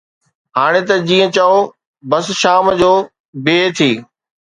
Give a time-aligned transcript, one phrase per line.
[0.57, 1.57] هاڻي ته جيئن چئو،
[2.09, 2.93] بس شام جو
[3.43, 3.91] بيهي ٿي